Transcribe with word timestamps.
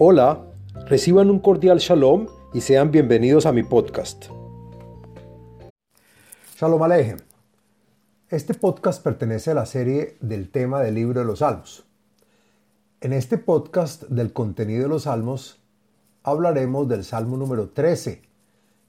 Hola, 0.00 0.44
reciban 0.86 1.28
un 1.28 1.40
cordial 1.40 1.78
shalom 1.78 2.28
y 2.54 2.60
sean 2.60 2.92
bienvenidos 2.92 3.46
a 3.46 3.52
mi 3.52 3.64
podcast. 3.64 4.26
Shalom 6.56 6.80
Alejem. 6.84 7.18
Este 8.28 8.54
podcast 8.54 9.02
pertenece 9.02 9.50
a 9.50 9.54
la 9.54 9.66
serie 9.66 10.16
del 10.20 10.50
tema 10.50 10.82
del 10.82 10.94
libro 10.94 11.18
de 11.18 11.26
los 11.26 11.40
Salmos. 11.40 11.84
En 13.00 13.12
este 13.12 13.38
podcast 13.38 14.04
del 14.04 14.32
contenido 14.32 14.84
de 14.84 14.88
los 14.88 15.02
Salmos 15.02 15.58
hablaremos 16.22 16.86
del 16.88 17.02
Salmo 17.02 17.36
número 17.36 17.70
13, 17.70 18.22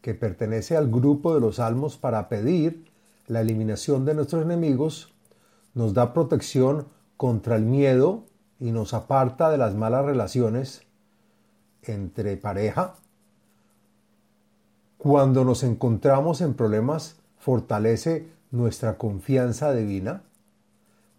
que 0.04 0.14
pertenece 0.14 0.78
al 0.78 0.92
grupo 0.92 1.34
de 1.34 1.42
los 1.42 1.56
Salmos 1.56 1.98
para 1.98 2.30
pedir 2.30 2.86
la 3.26 3.42
eliminación 3.42 4.06
de 4.06 4.14
nuestros 4.14 4.44
enemigos, 4.44 5.12
nos 5.74 5.96
da 5.96 6.14
protección 6.14 6.86
contra 7.18 7.56
el 7.56 7.64
miedo 7.64 8.26
y 8.60 8.70
nos 8.70 8.94
aparta 8.94 9.50
de 9.50 9.58
las 9.58 9.74
malas 9.74 10.06
relaciones 10.06 10.84
entre 11.84 12.38
pareja, 12.38 12.96
cuando 14.98 15.46
nos 15.46 15.64
encontramos 15.64 16.42
en 16.42 16.54
problemas, 16.54 17.16
fortalece 17.38 18.28
nuestra 18.52 18.98
confianza 18.98 19.74
divina, 19.74 20.24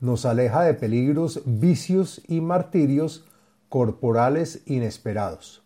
nos 0.00 0.26
aleja 0.26 0.62
de 0.62 0.74
peligros, 0.74 1.42
vicios 1.46 2.20
y 2.28 2.40
martirios 2.40 3.24
corporales 3.68 4.62
inesperados. 4.66 5.62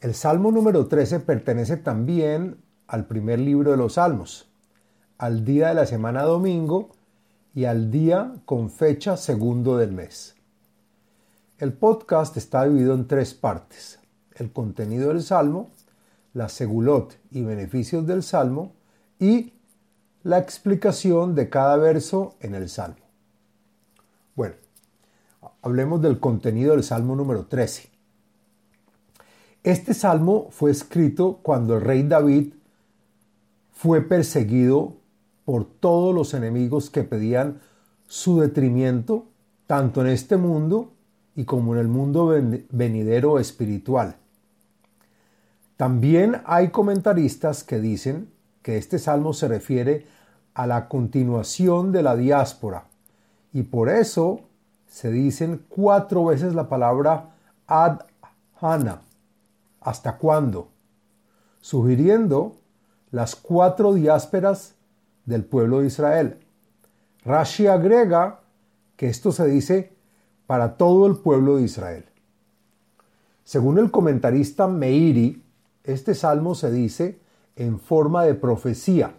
El 0.00 0.14
Salmo 0.14 0.50
número 0.50 0.88
13 0.88 1.20
pertenece 1.20 1.76
también 1.76 2.56
al 2.86 3.06
primer 3.06 3.38
libro 3.38 3.70
de 3.70 3.76
los 3.76 3.94
Salmos, 3.94 4.48
al 5.16 5.44
día 5.44 5.68
de 5.68 5.74
la 5.74 5.86
semana 5.86 6.24
domingo 6.24 6.90
y 7.54 7.66
al 7.66 7.90
día 7.90 8.34
con 8.44 8.68
fecha 8.68 9.16
segundo 9.16 9.76
del 9.76 9.92
mes. 9.92 10.34
El 11.62 11.74
podcast 11.74 12.36
está 12.36 12.64
dividido 12.64 12.92
en 12.92 13.06
tres 13.06 13.34
partes. 13.34 14.00
El 14.34 14.50
contenido 14.50 15.10
del 15.10 15.22
Salmo, 15.22 15.70
la 16.34 16.48
segulot 16.48 17.16
y 17.30 17.42
beneficios 17.42 18.04
del 18.04 18.24
Salmo 18.24 18.72
y 19.20 19.52
la 20.24 20.38
explicación 20.38 21.36
de 21.36 21.48
cada 21.48 21.76
verso 21.76 22.34
en 22.40 22.56
el 22.56 22.68
Salmo. 22.68 23.04
Bueno, 24.34 24.56
hablemos 25.62 26.02
del 26.02 26.18
contenido 26.18 26.72
del 26.72 26.82
Salmo 26.82 27.14
número 27.14 27.46
13. 27.46 27.90
Este 29.62 29.94
salmo 29.94 30.48
fue 30.50 30.72
escrito 30.72 31.38
cuando 31.44 31.76
el 31.76 31.82
rey 31.82 32.02
David 32.02 32.54
fue 33.70 34.00
perseguido 34.00 34.96
por 35.44 35.64
todos 35.64 36.12
los 36.12 36.34
enemigos 36.34 36.90
que 36.90 37.04
pedían 37.04 37.60
su 38.08 38.40
detrimento, 38.40 39.26
tanto 39.68 40.00
en 40.00 40.08
este 40.08 40.36
mundo 40.36 40.94
y 41.34 41.44
como 41.44 41.74
en 41.74 41.80
el 41.80 41.88
mundo 41.88 42.34
venidero 42.70 43.38
espiritual. 43.38 44.16
También 45.76 46.42
hay 46.44 46.68
comentaristas 46.68 47.64
que 47.64 47.80
dicen 47.80 48.30
que 48.62 48.76
este 48.76 48.98
salmo 48.98 49.32
se 49.32 49.48
refiere 49.48 50.06
a 50.54 50.66
la 50.66 50.88
continuación 50.88 51.92
de 51.92 52.02
la 52.02 52.16
diáspora 52.16 52.84
y 53.52 53.62
por 53.62 53.88
eso 53.88 54.40
se 54.88 55.10
dicen 55.10 55.64
cuatro 55.68 56.26
veces 56.26 56.54
la 56.54 56.68
palabra 56.68 57.30
ad 57.66 58.00
hana, 58.60 59.00
hasta 59.80 60.18
cuándo, 60.18 60.68
sugiriendo 61.60 62.56
las 63.10 63.34
cuatro 63.34 63.94
diásperas 63.94 64.74
del 65.24 65.44
pueblo 65.44 65.80
de 65.80 65.86
Israel. 65.86 66.38
Rashi 67.24 67.66
agrega 67.66 68.40
que 68.96 69.08
esto 69.08 69.32
se 69.32 69.46
dice 69.46 69.91
para 70.52 70.76
todo 70.76 71.06
el 71.06 71.16
pueblo 71.16 71.56
de 71.56 71.62
Israel. 71.62 72.04
Según 73.42 73.78
el 73.78 73.90
comentarista 73.90 74.68
Meiri, 74.68 75.42
este 75.82 76.14
salmo 76.14 76.54
se 76.54 76.70
dice 76.70 77.18
en 77.56 77.80
forma 77.80 78.24
de 78.24 78.34
profecía 78.34 79.14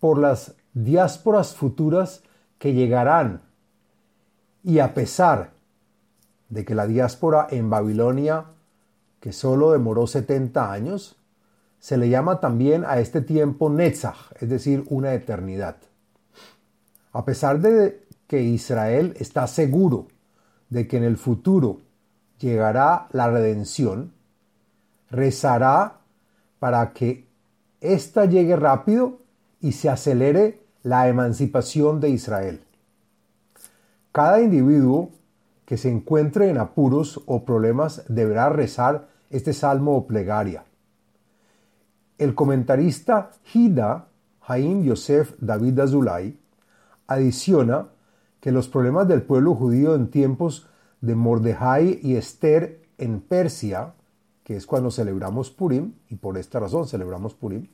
por 0.00 0.16
las 0.16 0.54
diásporas 0.72 1.54
futuras 1.54 2.22
que 2.58 2.72
llegarán 2.72 3.42
y 4.64 4.78
a 4.78 4.94
pesar 4.94 5.50
de 6.48 6.64
que 6.64 6.74
la 6.74 6.86
diáspora 6.86 7.46
en 7.50 7.68
Babilonia, 7.68 8.46
que 9.20 9.34
solo 9.34 9.72
demoró 9.72 10.06
70 10.06 10.72
años, 10.72 11.14
se 11.78 11.98
le 11.98 12.08
llama 12.08 12.40
también 12.40 12.86
a 12.86 13.00
este 13.00 13.20
tiempo 13.20 13.68
Netzach, 13.68 14.32
es 14.40 14.48
decir, 14.48 14.86
una 14.88 15.12
eternidad. 15.12 15.76
A 17.12 17.22
pesar 17.26 17.60
de 17.60 18.06
que 18.26 18.40
Israel 18.40 19.12
está 19.18 19.46
seguro 19.46 20.06
de 20.72 20.88
que 20.88 20.96
en 20.96 21.04
el 21.04 21.18
futuro 21.18 21.80
llegará 22.38 23.06
la 23.12 23.30
redención, 23.30 24.14
rezará 25.10 25.98
para 26.58 26.94
que 26.94 27.26
ésta 27.82 28.24
llegue 28.24 28.56
rápido 28.56 29.18
y 29.60 29.72
se 29.72 29.90
acelere 29.90 30.62
la 30.82 31.08
emancipación 31.08 32.00
de 32.00 32.08
Israel. 32.08 32.64
Cada 34.12 34.40
individuo 34.40 35.10
que 35.66 35.76
se 35.76 35.90
encuentre 35.90 36.48
en 36.48 36.56
apuros 36.56 37.20
o 37.26 37.44
problemas 37.44 38.04
deberá 38.08 38.48
rezar 38.48 39.08
este 39.28 39.52
salmo 39.52 39.94
o 39.94 40.06
plegaria. 40.06 40.64
El 42.16 42.34
comentarista 42.34 43.30
Hida 43.52 44.06
Haim 44.46 44.84
Yosef 44.84 45.34
David 45.38 45.80
Azulay 45.80 46.38
adiciona 47.06 47.88
que 48.42 48.50
los 48.50 48.66
problemas 48.66 49.06
del 49.06 49.22
pueblo 49.22 49.54
judío 49.54 49.94
en 49.94 50.08
tiempos 50.10 50.66
de 51.00 51.14
Mordejai 51.14 52.00
y 52.02 52.16
Esther 52.16 52.82
en 52.98 53.20
Persia, 53.20 53.94
que 54.42 54.56
es 54.56 54.66
cuando 54.66 54.90
celebramos 54.90 55.52
Purim, 55.52 55.92
y 56.10 56.16
por 56.16 56.36
esta 56.36 56.58
razón 56.58 56.88
celebramos 56.88 57.34
Purim, 57.34 57.68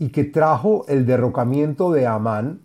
y 0.00 0.08
que 0.08 0.24
trajo 0.24 0.84
el 0.88 1.06
derrocamiento 1.06 1.92
de 1.92 2.08
Amán, 2.08 2.62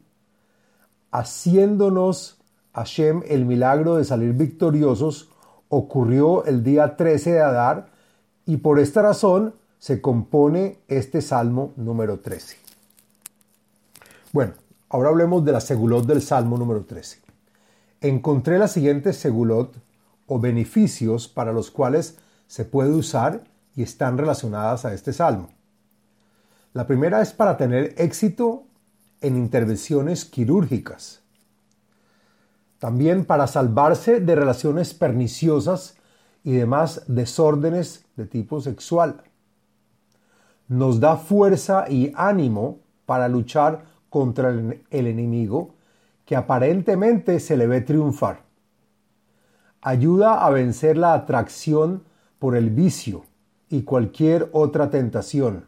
haciéndonos 1.11 2.39
Hashem 2.73 3.21
el 3.27 3.45
milagro 3.45 3.97
de 3.97 4.03
salir 4.03 4.33
victoriosos, 4.33 5.29
ocurrió 5.69 6.43
el 6.45 6.63
día 6.63 6.95
13 6.97 7.33
de 7.33 7.41
Adar, 7.41 7.89
y 8.47 8.57
por 8.57 8.79
esta 8.79 9.03
razón 9.03 9.53
se 9.77 10.01
compone 10.01 10.79
este 10.87 11.21
salmo 11.21 11.71
número 11.75 12.19
13. 12.19 12.57
Bueno, 14.33 14.53
ahora 14.89 15.09
hablemos 15.09 15.45
de 15.45 15.51
la 15.51 15.61
segulot 15.61 16.03
del 16.07 16.23
salmo 16.23 16.57
número 16.57 16.83
13 16.83 17.26
encontré 18.01 18.59
la 18.59 18.67
siguiente 18.67 19.13
segulot 19.13 19.75
o 20.27 20.39
beneficios 20.39 21.27
para 21.27 21.53
los 21.53 21.71
cuales 21.71 22.17
se 22.47 22.65
puede 22.65 22.91
usar 22.91 23.43
y 23.75 23.83
están 23.83 24.17
relacionadas 24.17 24.85
a 24.85 24.93
este 24.93 25.13
salmo. 25.13 25.49
La 26.73 26.85
primera 26.85 27.21
es 27.21 27.33
para 27.33 27.57
tener 27.57 27.95
éxito 27.97 28.65
en 29.21 29.35
intervenciones 29.35 30.25
quirúrgicas. 30.25 31.21
También 32.79 33.25
para 33.25 33.47
salvarse 33.47 34.19
de 34.19 34.35
relaciones 34.35 34.93
perniciosas 34.93 35.95
y 36.43 36.53
demás 36.53 37.03
desórdenes 37.07 38.05
de 38.15 38.25
tipo 38.25 38.61
sexual. 38.61 39.23
Nos 40.67 40.99
da 40.99 41.17
fuerza 41.17 41.85
y 41.89 42.11
ánimo 42.15 42.79
para 43.05 43.27
luchar 43.27 43.85
contra 44.09 44.51
el 44.51 45.07
enemigo 45.07 45.76
que 46.27 46.35
aparentemente 46.35 47.39
se 47.39 47.55
le 47.55 47.67
ve 47.67 47.79
triunfar. 47.79 48.41
Ayuda 49.81 50.45
a 50.45 50.49
vencer 50.49 50.97
la 50.97 51.13
atracción 51.13 52.03
por 52.37 52.57
el 52.57 52.69
vicio 52.69 53.23
y 53.69 53.83
cualquier 53.83 54.49
otra 54.51 54.89
tentación. 54.89 55.67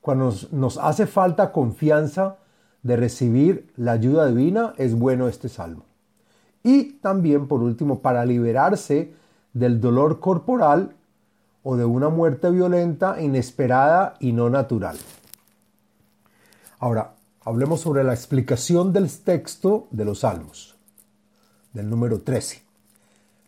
Cuando 0.00 0.34
nos, 0.50 0.78
hace 0.78 1.06
falta 1.06 1.52
confianza 1.52 2.38
de 2.82 2.96
recibir 2.96 3.72
la 3.76 3.92
ayuda 3.92 4.26
divina, 4.26 4.74
es 4.78 4.98
bueno 4.98 5.28
este 5.28 5.48
salmo. 5.48 5.84
Y 6.64 6.94
también, 6.94 7.46
por 7.46 7.62
último, 7.62 8.00
para 8.00 8.24
liberarse 8.24 9.14
del 9.52 9.80
dolor 9.80 10.18
corporal 10.18 10.96
o 11.62 11.76
de 11.76 11.84
una 11.84 12.08
muerte 12.08 12.50
violenta, 12.50 13.22
inesperada 13.22 14.14
y 14.18 14.32
no 14.32 14.50
natural. 14.50 14.96
Ahora, 16.80 17.12
hablemos 17.42 17.80
sobre 17.80 18.04
la 18.04 18.12
explicación 18.12 18.92
del 18.92 19.10
texto 19.10 19.88
de 19.90 20.04
los 20.04 20.20
Salmos, 20.20 20.76
del 21.72 21.88
número 21.88 22.20
13. 22.20 22.62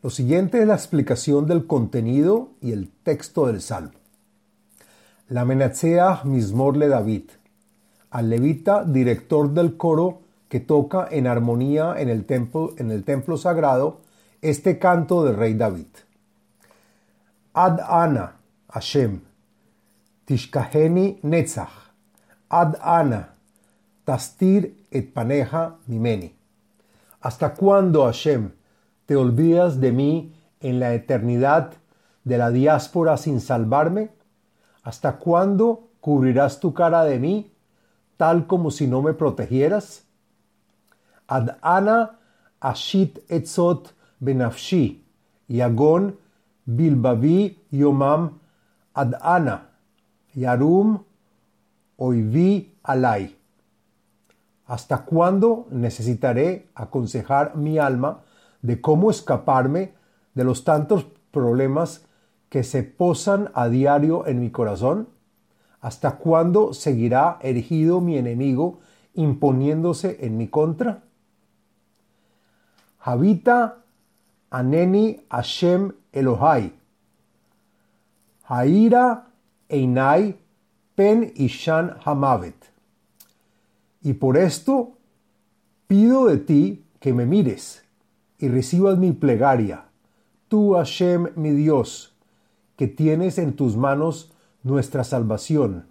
Lo 0.03 0.11
siguiente 0.11 0.61
es 0.61 0.67
la 0.67 0.75
explicación 0.75 1.47
del 1.47 1.67
contenido 1.67 2.51
y 2.61 2.73
el 2.73 2.91
texto 2.91 3.47
del 3.47 3.61
Salmo. 3.61 3.93
La 5.29 5.45
Menatseah 5.45 6.25
Mismorle 6.25 6.89
David, 6.89 7.25
al 8.11 8.31
levita 8.31 8.85
director 8.85 9.51
del 9.51 9.77
coro 9.77 10.23
que 10.49 10.61
toca 10.61 11.09
en 11.11 11.27
armonía 11.27 11.95
en 11.99 12.09
el 12.09 12.25
templo, 12.25 12.75
en 12.79 12.91
el 12.91 13.05
templo 13.05 13.37
sagrado 13.37 14.01
este 14.41 14.79
canto 14.79 15.25
del 15.25 15.37
rey 15.37 15.55
David. 15.55 15.87
Ad 17.55 17.79
Ana, 17.81 18.37
Hashem, 18.71 19.21
Tishkaheni 20.25 21.21
Netzach, 21.23 21.93
Ad 22.49 22.77
Ana, 22.83 23.33
Tastir 24.05 24.75
et 24.91 25.15
paneja 25.15 25.77
mimeni. 25.87 26.35
¿Hasta 27.21 27.55
cuándo, 27.55 28.05
Hashem, 28.05 28.51
te 29.07 29.15
olvidas 29.15 29.81
de 29.81 29.93
mí 29.93 30.35
en 30.61 30.81
la 30.81 30.95
eternidad 30.95 31.75
de 32.25 32.39
la 32.39 32.51
diáspora 32.51 33.17
sin 33.17 33.41
salvarme? 33.41 34.11
¿Hasta 34.83 35.19
cuándo 35.19 35.89
cubrirás 36.01 36.59
tu 36.59 36.75
cara 36.75 37.05
de 37.05 37.21
mí, 37.21 37.53
tal 38.17 38.49
como 38.49 38.73
si 38.73 38.89
no 38.89 39.03
me 39.03 39.15
protegieras? 39.15 40.05
Ad 41.29 41.59
ana 41.63 42.19
ashit 42.61 43.21
etzot 43.29 43.95
benafshi, 44.19 45.05
yagon 45.47 46.17
bilbavi 46.67 47.59
yomam 47.71 48.41
ad 48.95 49.15
ana, 49.23 49.71
yarum 50.35 51.05
oivi 51.99 52.75
alai. 52.83 53.37
¿Hasta 54.73 55.05
cuándo 55.05 55.67
necesitaré 55.71 56.71
aconsejar 56.75 57.57
mi 57.57 57.77
alma 57.77 58.23
de 58.63 58.81
cómo 58.81 59.11
escaparme 59.11 59.93
de 60.33 60.45
los 60.45 60.65
tantos 60.65 61.05
problemas 61.31 62.07
que 62.49 62.65
se 62.65 62.83
posan 62.83 63.51
a 63.53 63.69
diario 63.69 64.27
en 64.27 64.41
mi 64.41 64.51
corazón? 64.51 65.11
¿Hasta 65.83 66.17
cuándo 66.17 66.73
seguirá 66.73 67.37
erigido 67.43 68.01
mi 68.01 68.17
enemigo 68.17 68.81
imponiéndose 69.13 70.25
en 70.25 70.39
mi 70.39 70.49
contra? 70.49 71.03
Habita 72.99 73.85
Aneni 74.49 75.21
Hashem 75.29 75.93
Elohai. 76.13 76.73
Haira 78.45 79.27
Einai 79.69 80.39
Pen 80.95 81.31
Ishan 81.37 81.99
Hamavet. 82.07 82.72
Y 84.03 84.15
por 84.15 84.37
esto 84.37 84.99
pido 85.87 86.27
de 86.27 86.39
ti 86.39 86.85
que 87.01 87.13
me 87.13 87.27
mires 87.27 87.85
y 88.39 88.49
recibas 88.49 88.99
mi 88.99 89.13
plegaria, 89.13 89.85
tú 90.49 90.75
Hashem 90.75 91.29
mi 91.37 91.51
Dios, 91.51 92.15
que 92.77 92.89
tienes 92.89 93.39
en 93.39 93.55
tus 93.55 93.77
manos 93.77 94.33
nuestra 94.63 95.05
salvación. 95.05 95.87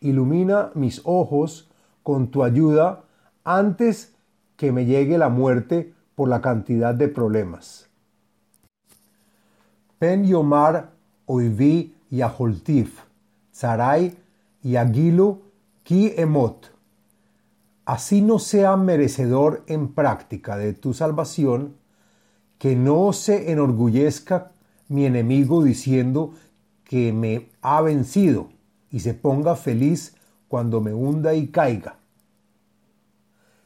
Ilumina 0.00 0.72
mis 0.74 1.00
ojos 1.04 1.70
con 2.02 2.28
tu 2.28 2.42
ayuda 2.42 3.04
antes 3.44 4.14
que 4.56 4.72
me 4.72 4.84
llegue 4.84 5.18
la 5.18 5.28
muerte 5.28 5.94
por 6.14 6.28
la 6.28 6.40
cantidad 6.40 6.94
de 6.94 7.08
problemas. 7.08 7.88
Pen 9.98 10.26
Yomar 10.26 10.90
Oivi 11.26 11.94
Yaholtif, 12.10 13.00
Sarai 13.52 14.16
Yagilu 14.62 15.40
Ki 15.84 16.12
Emot. 16.16 16.71
Así 17.84 18.22
no 18.22 18.38
sea 18.38 18.76
merecedor 18.76 19.64
en 19.66 19.92
práctica 19.92 20.56
de 20.56 20.72
tu 20.72 20.94
salvación, 20.94 21.76
que 22.58 22.76
no 22.76 23.12
se 23.12 23.50
enorgullezca 23.50 24.52
mi 24.88 25.04
enemigo 25.04 25.64
diciendo 25.64 26.34
que 26.84 27.12
me 27.12 27.48
ha 27.60 27.80
vencido 27.80 28.50
y 28.90 29.00
se 29.00 29.14
ponga 29.14 29.56
feliz 29.56 30.14
cuando 30.46 30.80
me 30.80 30.92
hunda 30.92 31.34
y 31.34 31.48
caiga. 31.48 31.96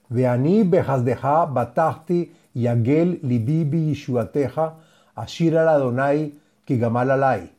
Veani 0.09 0.63
behazdeja 0.63 1.47
batahti 1.47 2.33
yagel 2.55 3.21
libibi 3.23 3.89
yishuateja 3.89 4.77
ashir 5.15 5.59
adonai 5.59 6.39
kigamal 6.65 7.11
alai. 7.11 7.53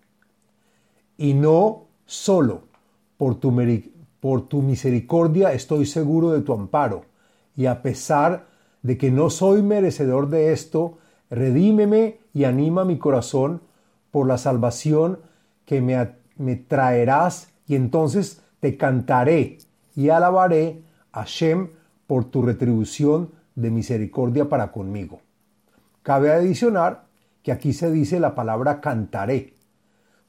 Y 1.17 1.33
no 1.33 1.87
solo 2.05 2.63
por 3.17 3.35
tu, 3.35 3.51
por 4.19 4.47
tu 4.47 4.61
misericordia 4.61 5.53
estoy 5.53 5.85
seguro 5.85 6.31
de 6.31 6.41
tu 6.41 6.53
amparo, 6.53 7.05
y 7.55 7.65
a 7.65 7.81
pesar 7.81 8.47
de 8.81 8.97
que 8.97 9.11
no 9.11 9.29
soy 9.29 9.61
merecedor 9.61 10.29
de 10.29 10.53
esto, 10.53 10.97
redímeme 11.29 12.19
y 12.33 12.45
anima 12.45 12.85
mi 12.85 12.97
corazón 12.97 13.61
por 14.11 14.27
la 14.27 14.37
salvación 14.37 15.19
que 15.65 15.81
me, 15.81 16.55
traerás, 16.55 17.49
y 17.67 17.75
entonces 17.75 18.41
te 18.59 18.77
cantaré 18.77 19.57
y 19.95 20.09
alabaré 20.09 20.83
a 21.11 21.25
Shem 21.25 21.69
por 22.05 22.25
tu 22.25 22.41
retribución 22.41 23.31
de 23.55 23.71
misericordia 23.71 24.47
para 24.47 24.71
conmigo. 24.71 25.19
Cabe 26.03 26.31
adicionar 26.31 27.05
que 27.43 27.51
aquí 27.51 27.73
se 27.73 27.91
dice 27.91 28.19
la 28.19 28.35
palabra 28.35 28.79
cantaré, 28.79 29.53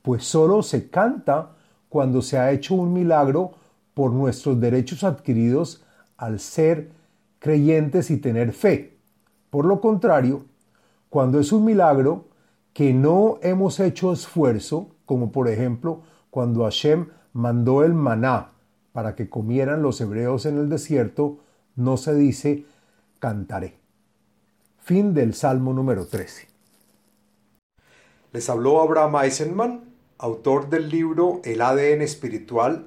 pues 0.03 0.25
solo 0.25 0.63
se 0.63 0.89
canta 0.91 1.53
cuando 1.89 2.23
se 2.23 2.39
ha 2.39 2.51
hecho 2.51 2.75
un 2.75 2.93
milagro 2.93 3.53
por 3.99 4.13
nuestros 4.13 4.61
derechos 4.61 5.03
adquiridos 5.03 5.83
al 6.19 6.39
ser 6.39 6.93
creyentes 7.41 8.13
y 8.13 8.19
tener 8.19 8.53
fe. 8.53 8.97
Por 9.51 9.65
lo 9.65 9.81
contrario, 9.81 10.45
cuando 11.11 11.41
es 11.41 11.51
un 11.51 11.65
milagro 11.65 12.29
que 12.73 12.95
no 12.95 13.41
hemos 13.43 13.81
hecho 13.81 14.13
esfuerzo, 14.13 14.91
como 15.05 15.33
por 15.33 15.49
ejemplo 15.49 16.03
cuando 16.31 16.63
Hashem 16.63 17.09
mandó 17.33 17.83
el 17.83 17.93
maná 17.93 18.53
para 18.93 19.17
que 19.17 19.29
comieran 19.29 19.83
los 19.83 20.01
hebreos 20.01 20.47
en 20.47 20.59
el 20.59 20.69
desierto, 20.69 21.41
no 21.75 21.97
se 21.97 22.15
dice 22.15 22.67
cantaré. 23.19 23.79
Fin 24.79 25.13
del 25.13 25.35
Salmo 25.35 25.73
número 25.73 26.07
13. 26.07 26.47
Les 28.31 28.49
habló 28.49 28.81
Abraham 28.81 29.25
Eisenman, 29.25 29.81
autor 30.19 30.71
del 30.71 30.89
libro 30.89 31.41
El 31.43 31.61
ADN 31.63 32.03
espiritual, 32.03 32.87